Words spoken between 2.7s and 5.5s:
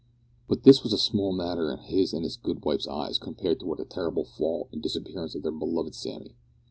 eyes compared with the terrible fall and disappearance of